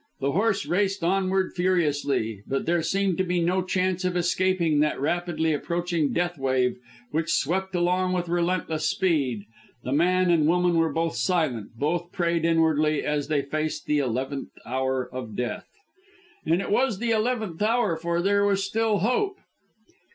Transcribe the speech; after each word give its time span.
The 0.19 0.31
horse 0.31 0.65
raced 0.65 1.03
onward 1.03 1.53
furiously, 1.53 2.41
but 2.47 2.65
there 2.65 2.81
seemed 2.81 3.19
to 3.19 3.23
be 3.23 3.39
no 3.39 3.61
chance 3.61 4.03
of 4.03 4.17
escaping 4.17 4.79
that 4.79 4.99
rapidly 4.99 5.53
approaching 5.53 6.11
death 6.11 6.39
wave, 6.39 6.77
which 7.11 7.31
swept 7.31 7.75
along 7.75 8.13
with 8.13 8.27
relentless 8.27 8.89
speed. 8.89 9.43
The 9.83 9.91
man 9.91 10.31
and 10.31 10.47
woman 10.47 10.75
were 10.77 10.91
both 10.91 11.15
silent, 11.17 11.67
and 11.73 11.77
both 11.79 12.11
prayed 12.11 12.45
inwardly, 12.45 13.03
as 13.05 13.27
they 13.27 13.43
faced 13.43 13.85
the 13.85 13.99
eleventh 13.99 14.49
hour 14.65 15.07
of 15.07 15.35
death. 15.35 15.67
And 16.47 16.61
it 16.63 16.71
was 16.71 16.97
the 16.97 17.11
eleventh 17.11 17.61
hour, 17.61 17.95
for 17.95 18.23
there 18.23 18.43
was 18.43 18.63
still 18.63 18.97
hope. 19.01 19.37